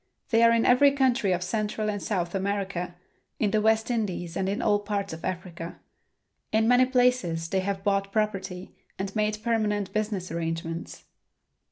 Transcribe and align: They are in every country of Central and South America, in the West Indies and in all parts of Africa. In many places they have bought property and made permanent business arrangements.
They 0.31 0.41
are 0.41 0.51
in 0.51 0.65
every 0.65 0.91
country 0.93 1.31
of 1.31 1.43
Central 1.43 1.87
and 1.87 2.01
South 2.01 2.33
America, 2.33 2.95
in 3.37 3.51
the 3.51 3.61
West 3.61 3.91
Indies 3.91 4.35
and 4.35 4.49
in 4.49 4.59
all 4.59 4.79
parts 4.79 5.13
of 5.13 5.23
Africa. 5.23 5.79
In 6.51 6.67
many 6.67 6.85
places 6.87 7.49
they 7.49 7.59
have 7.59 7.83
bought 7.83 8.11
property 8.11 8.73
and 8.97 9.15
made 9.15 9.37
permanent 9.43 9.93
business 9.93 10.31
arrangements. 10.31 11.03